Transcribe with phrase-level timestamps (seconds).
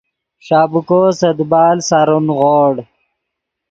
[0.45, 2.73] ݰابیکو سے دیبال سارو نیغوڑ